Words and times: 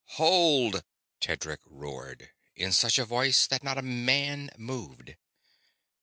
"HOLD!" 0.17 0.83
Tedric 1.19 1.59
roared, 1.63 2.31
in 2.55 2.71
such 2.71 2.97
a 2.97 3.05
voice 3.05 3.45
that 3.45 3.61
not 3.63 3.77
a 3.77 3.83
man 3.83 4.49
moved. 4.57 5.15